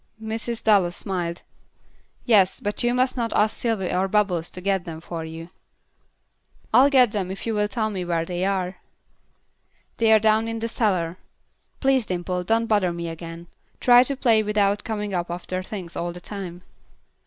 Mrs. 0.19 0.63
Dallas 0.63 0.97
smiled. 0.97 1.43
"Yes, 2.25 2.59
but 2.59 2.81
you 2.81 2.91
must 2.91 3.15
not 3.15 3.31
ask 3.33 3.55
Sylvy 3.55 3.91
or 3.91 4.07
Bubbles 4.07 4.49
to 4.49 4.59
get 4.59 4.83
them 4.83 4.99
for 4.99 5.23
you." 5.23 5.51
"I'll 6.73 6.89
get 6.89 7.11
them 7.11 7.29
if 7.29 7.45
you 7.45 7.53
will 7.53 7.67
tell 7.67 7.91
me 7.91 8.03
where 8.03 8.25
they 8.25 8.43
are." 8.43 8.77
"They 9.97 10.11
are 10.11 10.17
down 10.17 10.47
in 10.47 10.57
the 10.57 10.67
cellar. 10.67 11.19
Please, 11.81 12.07
Dimple, 12.07 12.43
don't 12.45 12.65
bother 12.65 12.91
me 12.91 13.09
again. 13.09 13.45
Try 13.79 14.01
to 14.05 14.17
play 14.17 14.41
without 14.41 14.83
coming 14.83 15.13
up 15.13 15.29
after 15.29 15.61
things 15.61 15.95
all 15.95 16.11
the 16.11 16.19
time." 16.19 16.63